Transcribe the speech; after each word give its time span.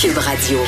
Cube 0.00 0.16
Radio. 0.16 0.58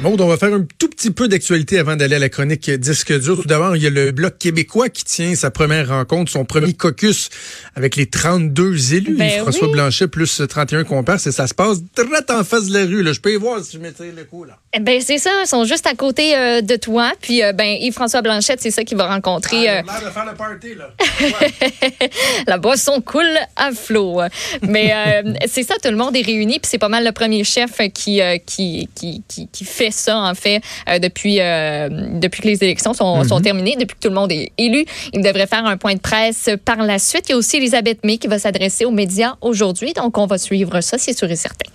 Bon, 0.00 0.14
on 0.20 0.28
va 0.28 0.36
faire 0.36 0.54
un 0.54 0.64
tout 0.78 0.88
petit 0.88 1.10
peu 1.10 1.26
d'actualité 1.26 1.76
avant 1.80 1.96
d'aller 1.96 2.14
à 2.14 2.18
la 2.20 2.28
chronique 2.28 2.70
disque 2.70 3.12
dur. 3.18 3.40
Tout 3.42 3.48
d'abord, 3.48 3.74
il 3.74 3.82
y 3.82 3.86
a 3.88 3.90
le 3.90 4.12
Bloc 4.12 4.38
québécois 4.38 4.88
qui 4.90 5.02
tient 5.02 5.34
sa 5.34 5.50
première 5.50 5.88
rencontre, 5.88 6.30
son 6.30 6.44
premier 6.44 6.72
caucus 6.72 7.30
avec 7.74 7.96
les 7.96 8.06
32 8.06 8.94
élus. 8.94 9.16
Ben 9.16 9.40
François 9.40 9.66
oui. 9.66 9.72
Blanchet 9.72 10.06
plus 10.06 10.40
31 10.48 10.84
comparses 10.84 11.26
et 11.26 11.32
ça 11.32 11.48
se 11.48 11.54
passe 11.54 11.82
direct 11.82 12.30
en 12.30 12.44
face 12.44 12.66
de 12.66 12.74
la 12.74 12.84
rue. 12.84 13.02
Là. 13.02 13.12
Je 13.12 13.18
peux 13.18 13.32
y 13.32 13.36
voir 13.36 13.60
si 13.64 13.76
je 13.76 13.82
mettrais 13.82 14.12
le 14.16 14.22
coup. 14.22 14.44
là. 14.44 14.56
Eh 14.72 14.78
Ben 14.78 15.00
c'est 15.00 15.18
ça, 15.18 15.30
ils 15.42 15.48
sont 15.48 15.64
juste 15.64 15.88
à 15.88 15.94
côté 15.94 16.36
euh, 16.36 16.60
de 16.60 16.76
toi. 16.76 17.12
Puis 17.20 17.42
euh, 17.42 17.52
ben 17.52 17.66
Yves-François 17.80 18.22
Blanchette, 18.22 18.60
c'est 18.60 18.70
ça 18.70 18.84
qui 18.84 18.94
va 18.94 19.08
rencontrer. 19.08 19.68
euh, 19.68 19.82
l'air 19.82 20.02
de 20.04 20.10
faire 20.10 20.26
le 20.26 20.36
party, 20.36 20.74
là. 20.76 20.90
la 22.46 22.58
boisson 22.58 23.00
coule 23.00 23.26
à 23.56 23.72
flot. 23.72 24.20
Mais 24.62 24.92
euh, 24.94 25.32
c'est 25.48 25.64
ça, 25.64 25.74
tout 25.82 25.90
le 25.90 25.96
monde 25.96 26.14
est 26.14 26.22
réuni. 26.22 26.60
Puis 26.60 26.68
c'est 26.70 26.78
pas 26.78 26.88
mal 26.88 27.04
le 27.04 27.12
premier 27.12 27.42
chef 27.42 27.80
qui 27.92 28.17
euh, 28.20 28.38
qui, 28.38 28.88
qui, 28.94 29.22
qui, 29.28 29.48
qui 29.48 29.64
fait 29.64 29.90
ça 29.90 30.16
en 30.18 30.34
fait 30.34 30.60
euh, 30.88 30.98
depuis 30.98 31.40
euh, 31.40 31.88
depuis 32.20 32.42
que 32.42 32.48
les 32.48 32.62
élections 32.64 32.94
sont, 32.94 33.24
sont 33.24 33.40
terminées, 33.40 33.76
depuis 33.78 33.94
que 33.94 34.00
tout 34.00 34.08
le 34.08 34.14
monde 34.14 34.32
est 34.32 34.52
élu. 34.58 34.84
Il 35.12 35.22
devrait 35.22 35.46
faire 35.46 35.64
un 35.66 35.76
point 35.76 35.94
de 35.94 36.00
presse 36.00 36.50
par 36.64 36.78
la 36.82 36.98
suite. 36.98 37.24
Il 37.28 37.32
y 37.32 37.34
a 37.34 37.36
aussi 37.38 37.56
Elisabeth 37.58 38.04
May 38.04 38.18
qui 38.18 38.26
va 38.28 38.38
s'adresser 38.38 38.84
aux 38.84 38.90
médias 38.90 39.34
aujourd'hui. 39.40 39.92
Donc 39.92 40.18
on 40.18 40.26
va 40.26 40.38
suivre 40.38 40.80
ça, 40.80 40.98
c'est 40.98 41.16
sûr 41.16 41.30
et 41.30 41.36
certain. 41.36 41.70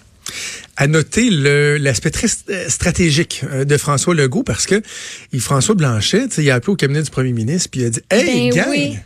à 0.78 0.88
noter 0.88 1.30
l'aspect 1.80 2.10
très 2.12 2.28
st- 2.28 2.70
stratégique 2.70 3.44
de 3.66 3.78
François 3.78 4.16
Legault 4.16 4.44
parce 4.44 4.66
que 4.66 4.82
il- 5.32 5.40
François 5.42 5.76
Blanchet, 5.76 6.28
il 6.38 6.50
a 6.50 6.56
appelé 6.56 6.74
au 6.74 6.76
cabinet 6.76 7.02
du 7.04 7.10
premier 7.10 7.34
ministre 7.34 7.70
puis 7.72 7.82
il 7.82 7.86
a 7.88 7.90
dit 7.90 8.02
Hey, 8.10 8.50
Ben 8.50 8.56
gang, 8.56 8.70
oui. 8.70 8.98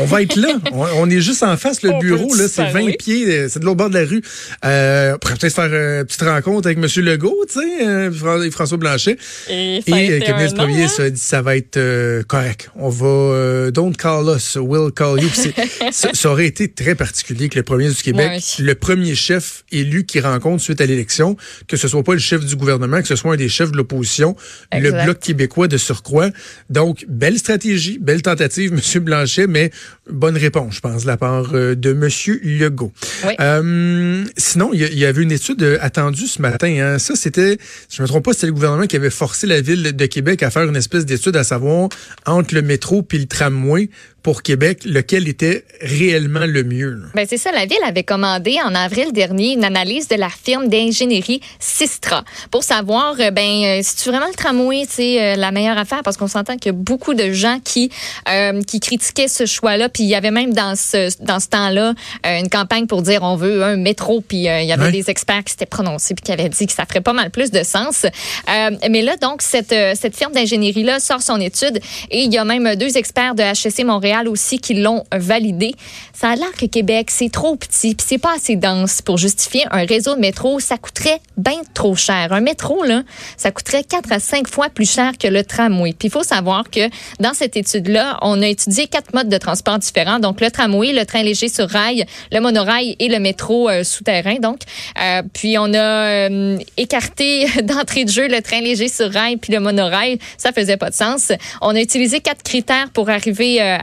On 0.00 0.04
va 0.04 0.22
être 0.22 0.36
là. 0.36 0.48
on, 0.72 0.86
on 0.96 1.10
est 1.10 1.20
juste 1.20 1.42
en 1.42 1.56
face, 1.56 1.82
le 1.82 1.90
On 1.90 1.98
bureau, 1.98 2.34
là, 2.34 2.48
c'est 2.48 2.62
faire, 2.62 2.72
20 2.72 2.84
oui. 2.84 2.96
pieds, 2.98 3.26
euh, 3.26 3.48
c'est 3.48 3.60
de 3.60 3.64
l'autre 3.64 3.76
bord 3.78 3.90
de 3.90 3.98
la 3.98 4.04
rue. 4.04 4.22
Euh, 4.64 5.14
on 5.14 5.18
pourrait 5.18 5.34
peut-être 5.36 5.54
faire 5.54 5.70
euh, 5.70 6.00
une 6.00 6.06
petite 6.06 6.22
rencontre 6.22 6.66
avec 6.66 6.78
M. 6.78 7.04
Legault, 7.04 7.44
tu 7.48 7.60
sais, 7.60 7.86
euh, 7.86 8.42
et 8.42 8.50
François 8.50 8.78
Blanchet. 8.78 9.16
Et, 9.48 9.82
euh, 9.88 10.18
du 10.48 10.54
premier 10.54 10.86
dit 11.10 11.20
ça 11.20 11.42
va 11.42 11.56
être 11.56 11.76
euh, 11.76 12.22
correct. 12.22 12.70
On 12.76 12.88
va 12.88 13.06
euh, 13.06 13.70
don't 13.70 13.94
call 13.96 14.34
us, 14.36 14.56
we'll 14.60 14.92
call 14.92 15.20
you. 15.20 15.28
Ça, 15.92 16.10
ça 16.12 16.30
aurait 16.30 16.46
été 16.46 16.68
très 16.72 16.94
particulier 16.94 17.48
que 17.48 17.56
le 17.56 17.62
premier 17.62 17.88
du 17.88 17.94
Québec, 17.94 18.42
le 18.58 18.74
premier 18.74 19.14
chef 19.14 19.64
élu 19.70 20.04
qui 20.04 20.20
rencontre 20.20 20.62
suite 20.62 20.80
à 20.80 20.86
l'élection, 20.86 21.36
que 21.68 21.76
ce 21.76 21.88
soit 21.88 22.02
pas 22.02 22.12
le 22.14 22.18
chef 22.18 22.44
du 22.44 22.56
gouvernement, 22.56 23.00
que 23.00 23.08
ce 23.08 23.16
soit 23.16 23.34
un 23.34 23.36
des 23.36 23.48
chefs 23.48 23.70
de 23.70 23.76
l'opposition, 23.76 24.36
le 24.72 24.90
bloc 25.04 25.20
québécois 25.20 25.68
de 25.68 25.76
surcroît. 25.76 26.30
Donc 26.70 27.04
belle 27.08 27.38
stratégie, 27.38 27.98
belle 27.98 28.22
tentative, 28.22 28.72
Monsieur 28.74 29.00
Blanchet, 29.00 29.46
mais 29.46 29.70
bonne 30.10 30.36
réponse, 30.36 30.76
je 30.76 30.80
pense, 30.80 31.02
de 31.02 31.06
la 31.06 31.16
part 31.16 31.50
euh, 31.54 31.74
de 31.74 31.92
Monsieur 31.92 32.40
Legault. 32.42 32.92
Oui. 33.26 33.32
Euh, 33.40 34.24
sinon, 34.36 34.70
il 34.72 34.80
y, 34.80 35.04
avait 35.04 35.22
une 35.22 35.32
étude 35.32 35.62
euh, 35.62 35.78
attendue 35.80 36.26
ce 36.26 36.42
matin. 36.42 36.68
hein. 36.68 36.98
Ça, 36.98 37.14
c'était, 37.16 37.58
si 37.88 37.98
je 37.98 38.02
me 38.02 38.08
trompe 38.08 38.24
pas, 38.24 38.32
c'était 38.32 38.46
le 38.46 38.52
gouvernement 38.52 38.86
qui 38.86 38.96
avait 38.96 39.10
forcé 39.10 39.46
la 39.46 39.60
ville 39.60 39.94
de 39.94 40.06
Québec 40.06 40.42
à 40.42 40.50
faire 40.50 40.64
une 40.64 40.76
espèce 40.76 41.06
d'étude 41.06 41.36
à 41.36 41.44
savoir 41.44 41.88
entre 42.26 42.54
le 42.54 42.62
métro 42.62 43.02
puis 43.02 43.18
le 43.18 43.26
tramway 43.26 43.88
pour 44.24 44.42
Québec, 44.42 44.80
lequel 44.86 45.28
était 45.28 45.64
réellement 45.82 46.46
le 46.46 46.64
mieux. 46.64 47.02
Ben 47.14 47.26
c'est 47.28 47.36
ça, 47.36 47.52
la 47.52 47.66
ville 47.66 47.78
avait 47.86 48.02
commandé 48.04 48.56
en 48.64 48.74
avril 48.74 49.12
dernier 49.12 49.52
une 49.52 49.64
analyse 49.64 50.08
de 50.08 50.16
la 50.16 50.30
firme 50.30 50.68
d'ingénierie 50.68 51.40
Sistra 51.60 52.24
pour 52.50 52.64
savoir 52.64 53.14
euh, 53.20 53.30
ben 53.30 53.62
euh, 53.64 53.80
si 53.82 53.96
tu 53.96 54.08
vraiment 54.08 54.26
le 54.26 54.34
tramway, 54.34 54.84
c'est 54.88 55.22
euh, 55.22 55.36
la 55.36 55.50
meilleure 55.52 55.76
affaire? 55.76 56.00
Parce 56.02 56.16
qu'on 56.16 56.26
s'entend 56.26 56.56
qu'il 56.56 56.72
y 56.72 56.74
a 56.74 56.78
beaucoup 56.78 57.12
de 57.12 57.32
gens 57.32 57.58
qui 57.62 57.90
euh, 58.30 58.62
qui 58.62 58.80
critiquaient 58.80 59.28
ce 59.28 59.44
choix-là, 59.44 59.90
puis 59.90 60.04
il 60.04 60.08
y 60.08 60.14
avait 60.14 60.30
même 60.30 60.54
dans 60.54 60.74
ce 60.74 61.10
dans 61.22 61.38
ce 61.38 61.48
temps-là 61.48 61.92
une 62.24 62.48
campagne 62.48 62.86
pour 62.86 63.02
dire 63.02 63.22
on 63.22 63.36
veut 63.36 63.62
un 63.62 63.76
métro, 63.76 64.22
puis 64.26 64.48
euh, 64.48 64.62
il 64.62 64.66
y 64.66 64.72
avait 64.72 64.84
Ouais. 64.86 64.90
des 64.92 65.10
experts 65.10 65.44
qui 65.44 65.50
s'étaient 65.52 65.66
prononcés 65.66 66.14
puis 66.14 66.22
qui 66.24 66.32
avaient 66.32 66.48
dit 66.48 66.66
que 66.66 66.72
ça 66.72 66.86
ferait 66.86 67.02
pas 67.02 67.12
mal 67.12 67.30
plus 67.30 67.50
de 67.50 67.62
sens. 67.62 68.04
Euh, 68.04 68.70
mais 68.90 69.02
là 69.02 69.16
donc 69.18 69.42
cette 69.42 69.74
cette 70.00 70.16
firme 70.16 70.32
d'ingénierie 70.32 70.82
là 70.82 70.98
sort 70.98 71.20
son 71.20 71.38
étude 71.40 71.78
et 72.10 72.22
il 72.24 72.32
y 72.32 72.38
a 72.38 72.44
même 72.46 72.74
deux 72.76 72.96
experts 72.96 73.34
de 73.34 73.42
HEC 73.42 73.84
Montréal 73.84 74.13
aussi 74.22 74.58
qui 74.58 74.74
l'ont 74.74 75.04
validé. 75.12 75.74
Ça 76.12 76.30
a 76.30 76.36
l'air 76.36 76.52
que 76.52 76.66
Québec, 76.66 77.10
c'est 77.10 77.30
trop 77.30 77.56
petit, 77.56 77.94
puis 77.94 78.06
c'est 78.08 78.18
pas 78.18 78.34
assez 78.34 78.56
dense 78.56 79.02
pour 79.02 79.18
justifier 79.18 79.64
un 79.70 79.84
réseau 79.84 80.14
de 80.14 80.20
métro. 80.20 80.60
Ça 80.60 80.78
coûterait 80.78 81.20
bien 81.36 81.60
trop 81.74 81.96
cher. 81.96 82.32
Un 82.32 82.40
métro, 82.40 82.84
là, 82.84 83.02
ça 83.36 83.50
coûterait 83.50 83.84
4 83.84 84.12
à 84.12 84.20
5 84.20 84.48
fois 84.48 84.68
plus 84.68 84.90
cher 84.90 85.12
que 85.18 85.28
le 85.28 85.44
tramway. 85.44 85.92
Puis 85.92 86.08
il 86.08 86.10
faut 86.10 86.22
savoir 86.22 86.70
que 86.70 86.88
dans 87.20 87.34
cette 87.34 87.56
étude-là, 87.56 88.18
on 88.22 88.40
a 88.42 88.46
étudié 88.46 88.86
quatre 88.86 89.12
modes 89.12 89.28
de 89.28 89.38
transport 89.38 89.78
différents. 89.78 90.20
Donc 90.20 90.40
le 90.40 90.50
tramway, 90.50 90.92
le 90.92 91.04
train 91.04 91.22
léger 91.22 91.48
sur 91.48 91.68
rail, 91.68 92.06
le 92.32 92.40
monorail 92.40 92.96
et 92.98 93.08
le 93.08 93.18
métro 93.18 93.68
euh, 93.68 93.84
souterrain. 93.84 94.36
Donc, 94.36 94.60
euh, 95.02 95.22
puis 95.32 95.58
on 95.58 95.72
a 95.74 96.28
euh, 96.28 96.58
écarté 96.76 97.46
d'entrée 97.62 98.04
de 98.04 98.10
jeu 98.10 98.28
le 98.28 98.40
train 98.40 98.60
léger 98.60 98.88
sur 98.88 99.10
rail 99.12 99.36
puis 99.36 99.52
le 99.52 99.60
monorail. 99.60 100.18
Ça 100.38 100.52
faisait 100.52 100.76
pas 100.76 100.90
de 100.90 100.94
sens. 100.94 101.32
On 101.60 101.74
a 101.74 101.80
utilisé 101.80 102.20
quatre 102.20 102.42
critères 102.42 102.90
pour 102.92 103.10
arriver 103.10 103.60
euh, 103.60 103.78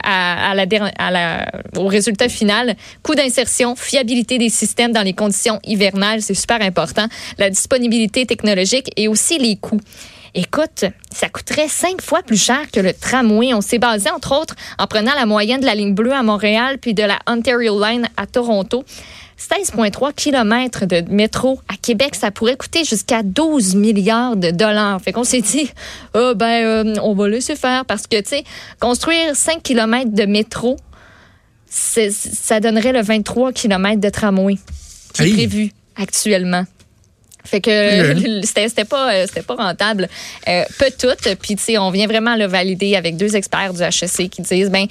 au 1.76 1.86
résultat 1.86 2.28
final. 2.28 2.76
Coût 3.02 3.14
d'insertion, 3.14 3.76
fiabilité 3.76 4.38
des 4.38 4.48
systèmes 4.48 4.92
dans 4.92 5.02
les 5.02 5.12
conditions 5.12 5.58
hivernales, 5.64 6.22
c'est 6.22 6.34
super 6.34 6.60
important. 6.62 7.06
La 7.38 7.50
disponibilité 7.50 8.26
technologique 8.26 8.90
et 8.96 9.08
aussi 9.08 9.38
les 9.38 9.56
coûts. 9.56 9.80
Écoute, 10.34 10.86
ça 11.10 11.28
coûterait 11.28 11.68
cinq 11.68 12.00
fois 12.00 12.22
plus 12.22 12.42
cher 12.42 12.70
que 12.72 12.80
le 12.80 12.94
tramway. 12.94 13.52
On 13.52 13.60
s'est 13.60 13.78
basé, 13.78 14.08
entre 14.10 14.34
autres, 14.34 14.54
en 14.78 14.86
prenant 14.86 15.14
la 15.14 15.26
moyenne 15.26 15.60
de 15.60 15.66
la 15.66 15.74
ligne 15.74 15.94
bleue 15.94 16.14
à 16.14 16.22
Montréal 16.22 16.78
puis 16.78 16.94
de 16.94 17.02
la 17.02 17.18
Ontario 17.26 17.78
Line 17.78 18.08
à 18.16 18.26
Toronto. 18.26 18.82
16,3 19.38 20.12
km 20.14 20.86
de 20.86 21.02
métro 21.10 21.60
à 21.68 21.76
Québec, 21.76 22.14
ça 22.14 22.30
pourrait 22.30 22.56
coûter 22.56 22.84
jusqu'à 22.84 23.22
12 23.22 23.74
milliards 23.74 24.36
de 24.36 24.50
dollars. 24.50 25.00
Fait 25.00 25.12
qu'on 25.12 25.24
s'est 25.24 25.40
dit, 25.40 25.70
Ah, 26.14 26.34
ben, 26.34 26.64
euh, 26.64 26.94
on 27.02 27.14
va 27.14 27.28
laisser 27.28 27.56
faire 27.56 27.84
parce 27.84 28.06
que, 28.06 28.20
tu 28.20 28.28
sais, 28.28 28.44
construire 28.80 29.34
5 29.34 29.62
km 29.62 30.12
de 30.12 30.24
métro, 30.24 30.76
ça 31.68 32.60
donnerait 32.60 32.92
le 32.92 33.02
23 33.02 33.52
km 33.52 34.00
de 34.00 34.10
tramway 34.10 34.56
qui 35.14 35.22
est 35.22 35.32
prévu 35.32 35.72
actuellement. 35.96 36.64
Fait 37.44 37.60
que 37.60 38.40
c'était 38.44 38.84
pas 38.84 39.12
euh, 39.12 39.26
c'était 39.26 39.42
pas 39.42 39.56
rentable. 39.56 40.08
Euh, 40.48 40.64
peu 40.78 40.90
tout. 40.96 41.36
Puis 41.40 41.56
tu 41.56 41.62
sais, 41.62 41.78
on 41.78 41.90
vient 41.90 42.06
vraiment 42.06 42.36
le 42.36 42.46
valider 42.46 42.94
avec 42.94 43.16
deux 43.16 43.36
experts 43.36 43.74
du 43.74 43.82
HEC 43.82 44.30
qui 44.30 44.42
disent 44.42 44.70
ben 44.70 44.86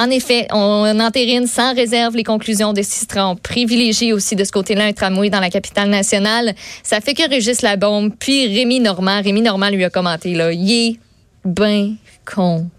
en 0.00 0.08
effet, 0.08 0.46
on 0.50 0.98
entérine 0.98 1.46
sans 1.46 1.74
réserve 1.74 2.16
les 2.16 2.24
conclusions 2.24 2.72
de 2.72 2.80
Sistra. 2.80 3.28
On 3.28 3.36
privilégie 3.36 4.14
aussi 4.14 4.34
de 4.34 4.44
ce 4.44 4.50
côté-là 4.50 4.86
un 4.86 4.94
tramway 4.94 5.28
dans 5.28 5.40
la 5.40 5.50
capitale 5.50 5.90
nationale. 5.90 6.54
Ça 6.82 7.02
fait 7.02 7.12
que 7.12 7.28
Régis 7.28 7.60
Labombe, 7.60 8.10
puis 8.18 8.46
Rémi 8.46 8.80
Normand. 8.80 9.20
Rémi 9.20 9.42
Normand 9.42 9.68
lui 9.68 9.84
a 9.84 9.90
commenté, 9.90 10.34
là, 10.34 10.52
il 10.54 10.72
est 10.72 10.98
ben 11.44 11.96
content. 12.24 12.70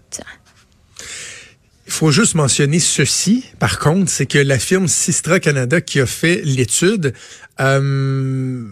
Il 1.86 1.92
faut 1.92 2.10
juste 2.10 2.34
mentionner 2.34 2.80
ceci, 2.80 3.44
par 3.60 3.78
contre, 3.78 4.10
c'est 4.10 4.26
que 4.26 4.38
la 4.38 4.58
firme 4.58 4.88
Sistra 4.88 5.38
Canada 5.38 5.80
qui 5.80 6.00
a 6.00 6.06
fait 6.06 6.40
l'étude, 6.44 7.14
euh, 7.60 8.64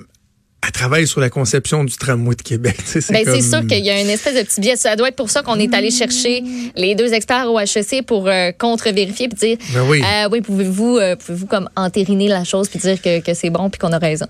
elle 0.62 0.72
travaille 0.72 1.06
sur 1.06 1.20
la 1.20 1.30
conception 1.30 1.84
du 1.84 1.94
tramway 1.96 2.34
de 2.34 2.42
Québec. 2.42 2.76
Sais, 2.84 3.00
Ben, 3.10 3.24
comme- 3.24 3.34
c'est 3.34 3.42
sûr 3.48 3.66
qu'il 3.66 3.84
y 3.84 3.90
a 3.90 4.00
une 4.00 4.10
espèce 4.10 4.34
de 4.34 4.42
petit 4.42 4.60
biais. 4.60 4.76
Ça 4.76 4.94
doit 4.96 5.08
être 5.08 5.16
pour 5.16 5.30
ça 5.30 5.42
qu'on 5.42 5.58
est 5.58 5.72
allé 5.74 5.90
chercher 5.90 6.42
les 6.76 6.94
deux 6.94 7.12
experts 7.14 7.50
au 7.50 7.58
HEC 7.58 8.02
pour 8.06 8.28
euh, 8.28 8.50
contre-vérifier 8.58 9.28
puis 9.28 9.38
dire 9.38 9.56
Ben 9.72 9.82
oui. 9.88 10.02
euh, 10.02 10.28
oui, 10.30 10.40
pouvez-vous 10.42 10.98
euh, 10.98 11.16
pouvez-vous 11.16 11.46
comme 11.46 11.68
entériner 11.76 12.28
la 12.28 12.44
chose 12.44 12.68
puis 12.68 12.78
dire 12.78 13.00
que, 13.00 13.20
que 13.20 13.32
c'est 13.34 13.50
bon 13.50 13.70
puis 13.70 13.78
qu'on 13.78 13.92
a 13.92 13.98
raison? 13.98 14.26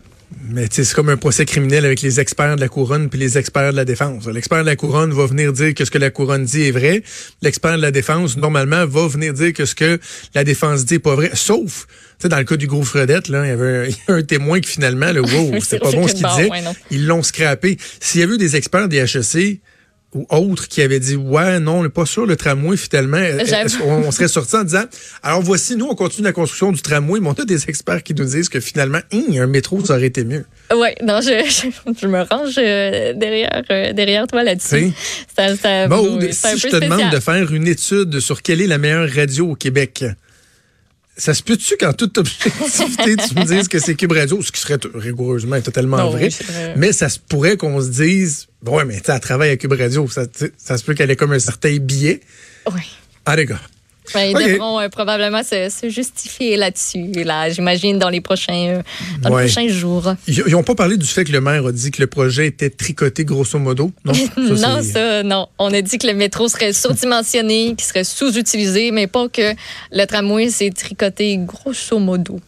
Mais 0.49 0.69
tu 0.69 0.77
sais, 0.77 0.85
c'est 0.85 0.95
comme 0.95 1.09
un 1.09 1.17
procès 1.17 1.45
criminel 1.45 1.85
avec 1.85 2.03
les 2.03 2.21
experts 2.21 2.57
de 2.57 2.61
la 2.61 2.69
couronne 2.69 3.09
puis 3.09 3.19
les 3.19 3.37
experts 3.37 3.73
de 3.73 3.77
la 3.77 3.85
défense. 3.85 4.27
L'expert 4.27 4.61
de 4.61 4.67
la 4.67 4.77
couronne 4.77 5.13
va 5.13 5.27
venir 5.27 5.53
dire 5.53 5.75
que 5.75 5.85
ce 5.85 5.91
que 5.91 5.99
la 5.99 6.11
couronne 6.11 6.45
dit 6.45 6.63
est 6.63 6.71
vrai. 6.71 7.03
L'expert 7.43 7.77
de 7.77 7.83
la 7.83 7.91
défense, 7.91 8.37
normalement, 8.37 8.87
va 8.87 9.09
venir 9.09 9.33
dire 9.33 9.53
que 9.53 9.65
ce 9.65 9.75
que 9.75 9.99
la 10.35 10.45
défense 10.45 10.85
dit 10.85 10.95
est 10.95 10.99
pas 11.01 11.15
vrai. 11.17 11.31
Sauf, 11.35 11.87
tu 11.89 11.95
sais, 12.23 12.29
dans 12.29 12.39
le 12.39 12.45
cas 12.45 12.57
du 12.57 12.69
gros 12.69 12.83
Fredette, 12.83 13.29
là, 13.29 13.45
il 13.45 13.49
y 13.49 13.53
avait 13.53 13.91
un, 14.09 14.19
y 14.19 14.27
témoin 14.27 14.61
qui 14.61 14.71
finalement, 14.71 15.13
là, 15.13 15.21
wow, 15.21 15.51
C'est 15.55 15.61
c'était 15.61 15.79
pas 15.81 15.91
bon 15.91 16.07
ce 16.07 16.15
qu'il 16.15 16.27
disait. 16.27 16.51
ouais. 16.51 16.63
Ils 16.91 17.07
l'ont 17.07 17.23
scrappé. 17.23 17.77
S'il 18.01 18.21
y 18.21 18.25
avait 18.25 18.35
eu 18.35 18.39
des 18.39 18.57
experts 18.57 18.89
des 18.89 18.99
HEC, 18.99 19.61
ou 20.15 20.27
autres 20.29 20.67
qui 20.69 20.83
avaient 20.83 20.99
dit 20.99 21.15
ouais 21.15 21.61
non 21.61 21.79
on 21.79 21.83
n'est 21.85 21.89
pas 21.89 22.07
sûr 22.07 22.27
le 22.27 22.37
tramway 22.37 22.77
finalement 22.77 23.23
qu'on 23.79 24.03
on 24.07 24.11
serait 24.11 24.29
sorti 24.29 24.57
en 24.57 24.65
disant 24.65 24.85
alors 25.23 25.41
voici 25.41 25.77
nous 25.77 25.87
on 25.87 25.95
continue 25.95 26.25
la 26.25 26.33
construction 26.33 26.73
du 26.73 26.83
tramway 26.83 27.21
mais 27.21 27.29
on 27.29 27.33
a 27.33 27.45
des 27.45 27.69
experts 27.69 28.03
qui 28.03 28.15
nous 28.15 28.25
disent 28.25 28.49
que 28.49 28.59
finalement 28.59 29.01
hum, 29.13 29.37
un 29.37 29.47
métro 29.47 29.85
ça 29.85 29.95
aurait 29.95 30.07
été 30.07 30.25
mieux. 30.25 30.45
Oui 30.75 30.89
non 31.03 31.21
je, 31.21 31.71
je, 32.01 32.07
me 32.07 32.23
range 32.23 32.55
euh, 32.59 33.13
derrière 33.15 33.63
euh, 33.71 33.93
derrière 33.93 34.27
toi 34.27 34.43
là-dessus. 34.43 34.93
Ça, 35.37 35.57
ça, 35.57 35.87
Maud, 35.87 36.23
si 36.33 36.59
je 36.59 36.69
te 36.69 36.77
demande 36.77 37.11
de 37.13 37.21
faire 37.21 37.53
une 37.53 37.69
étude 37.69 38.19
sur 38.21 38.43
quelle 38.43 38.61
est 38.61 38.67
la 38.67 38.79
meilleure 38.79 39.09
radio 39.09 39.51
au 39.51 39.55
Québec 39.55 40.05
ça 41.21 41.35
se 41.35 41.43
peut-tu 41.43 41.77
qu'en 41.77 41.93
toute 41.93 42.17
objectivité, 42.17 43.17
tu 43.17 43.35
me 43.35 43.45
dises 43.45 43.69
que 43.69 43.79
c'est 43.79 43.95
Cube 43.95 44.13
Radio, 44.13 44.41
ce 44.43 44.51
qui 44.51 44.61
serait 44.61 44.79
rigoureusement 44.95 45.61
totalement 45.61 46.11
vrai, 46.11 46.31
mais 46.77 46.93
ça 46.93 47.11
se 47.11 47.19
pourrait 47.19 47.59
qu'on 47.59 47.81
se 47.81 47.89
dise, 47.89 48.47
bon, 48.63 48.83
mais 48.87 49.01
tu 49.01 49.21
travaille 49.21 49.51
à 49.51 49.57
Cube 49.59 49.75
Radio, 49.75 50.09
ça, 50.09 50.23
ça 50.57 50.79
se 50.79 50.85
peut 50.85 50.95
qu'elle 50.95 51.11
ait 51.11 51.17
comme 51.17 51.33
un 51.33 51.39
certain 51.39 51.77
billet. 51.77 52.21
Oui. 52.73 52.81
Ah, 53.27 53.37
les 53.37 53.45
gars. 53.45 53.61
Ben, 54.15 54.31
ils 54.31 54.53
devront 54.53 54.81
euh, 54.81 54.89
probablement 54.89 55.43
se, 55.43 55.89
justifier 55.89 56.57
là-dessus, 56.57 57.13
là, 57.25 57.49
j'imagine, 57.51 57.99
dans 57.99 58.09
les 58.09 58.21
prochains, 58.21 58.77
euh, 58.79 58.83
dans 59.23 59.37
les 59.37 59.47
prochains 59.47 59.69
jours. 59.69 60.15
Ils 60.27 60.51
n'ont 60.51 60.63
pas 60.63 60.75
parlé 60.75 60.97
du 60.97 61.07
fait 61.07 61.25
que 61.25 61.33
le 61.33 61.41
maire 61.41 61.67
a 61.67 61.73
dit 61.73 61.91
que 61.91 62.01
le 62.01 62.07
projet 62.07 62.47
était 62.47 62.71
tricoté 62.71 63.25
grosso 63.25 63.59
modo, 63.59 63.93
non? 64.05 64.13
Ça, 64.57 64.69
non, 64.69 64.83
ça, 64.83 65.23
non. 65.23 65.47
On 65.59 65.73
a 65.73 65.81
dit 65.81 65.99
que 65.99 66.07
le 66.07 66.15
métro 66.15 66.49
serait 66.49 66.73
surdimensionné, 66.73 67.75
qu'il 67.77 67.87
serait 67.87 68.05
sous-utilisé, 68.05 68.91
mais 68.91 69.07
pas 69.07 69.29
que 69.29 69.55
le 69.93 70.05
tramway 70.07 70.51
s'est 70.51 70.71
tricoté 70.71 71.39
grosso 71.39 71.99
modo. 71.99 72.41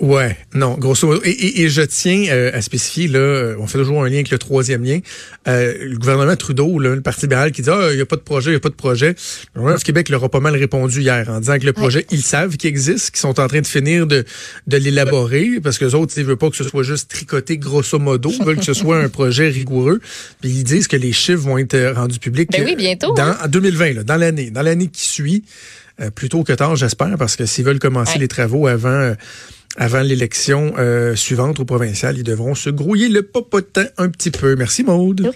Ouais, 0.00 0.34
non, 0.54 0.78
grosso 0.78 1.06
modo. 1.06 1.20
Et, 1.24 1.62
et, 1.62 1.68
je 1.68 1.82
tiens 1.82 2.24
euh, 2.30 2.50
à 2.54 2.62
spécifier, 2.62 3.06
là, 3.06 3.18
euh, 3.18 3.56
on 3.58 3.66
fait 3.66 3.76
toujours 3.76 4.02
un 4.02 4.08
lien 4.08 4.14
avec 4.14 4.30
le 4.30 4.38
troisième 4.38 4.82
lien. 4.82 5.00
Euh, 5.46 5.74
le 5.78 5.98
gouvernement 5.98 6.34
Trudeau, 6.36 6.78
là, 6.78 6.94
le 6.94 7.02
Parti 7.02 7.22
libéral, 7.22 7.52
qui 7.52 7.60
dit 7.60 7.68
Ah, 7.70 7.88
il 7.90 7.96
n'y 7.96 8.00
a 8.00 8.06
pas 8.06 8.16
de 8.16 8.22
projet, 8.22 8.50
il 8.50 8.54
n'y 8.54 8.56
a 8.56 8.60
pas 8.60 8.70
de 8.70 8.74
projet. 8.74 9.08
Le 9.08 9.60
gouvernement 9.60 9.76
du 9.76 9.84
Québec 9.84 10.08
leur 10.08 10.24
a 10.24 10.30
pas 10.30 10.40
mal 10.40 10.56
répondu 10.56 11.02
hier 11.02 11.28
en 11.28 11.40
disant 11.40 11.58
que 11.58 11.66
le 11.66 11.74
projet, 11.74 12.06
ils 12.10 12.22
savent 12.22 12.56
qu'il 12.56 12.70
existe, 12.70 13.10
qu'ils 13.10 13.20
sont 13.20 13.38
en 13.38 13.46
train 13.46 13.60
de 13.60 13.66
finir 13.66 14.06
de, 14.06 14.24
de 14.66 14.76
l'élaborer, 14.78 15.60
parce 15.62 15.76
que 15.76 15.84
les 15.84 15.94
autres, 15.94 16.14
ils 16.16 16.24
veulent 16.24 16.38
pas 16.38 16.48
que 16.48 16.56
ce 16.56 16.64
soit 16.64 16.82
juste 16.82 17.10
tricoté 17.10 17.58
grosso 17.58 17.98
modo, 17.98 18.30
ils 18.30 18.44
veulent 18.44 18.58
que 18.58 18.64
ce 18.64 18.74
soit 18.74 19.02
un 19.02 19.10
projet 19.10 19.50
rigoureux. 19.50 20.00
Puis 20.40 20.50
ils 20.50 20.64
disent 20.64 20.88
que 20.88 20.96
les 20.96 21.12
chiffres 21.12 21.42
vont 21.42 21.58
être 21.58 21.92
rendus 21.94 22.18
publics 22.18 22.50
ben 22.50 22.64
oui, 22.64 22.74
bientôt, 22.74 23.12
dans, 23.14 23.36
en 23.44 23.48
2020, 23.48 23.92
là, 23.92 24.02
dans 24.02 24.16
l'année, 24.16 24.50
dans 24.50 24.62
l'année 24.62 24.86
qui 24.86 25.06
suit, 25.06 25.44
plutôt 26.14 26.42
que 26.42 26.54
tard, 26.54 26.76
j'espère, 26.76 27.16
parce 27.18 27.36
que 27.36 27.44
s'ils 27.44 27.66
veulent 27.66 27.78
commencer 27.78 28.18
les 28.18 28.28
travaux 28.28 28.66
avant 28.66 29.14
avant 29.80 30.02
l'élection 30.02 30.74
euh, 30.78 31.16
suivante 31.16 31.58
au 31.58 31.64
provincial, 31.64 32.18
ils 32.18 32.22
devront 32.22 32.54
se 32.54 32.68
grouiller 32.68 33.08
le 33.08 33.22
popotin 33.22 33.86
un 33.96 34.10
petit 34.10 34.30
peu. 34.30 34.54
Merci 34.54 34.84
Maude. 34.84 35.32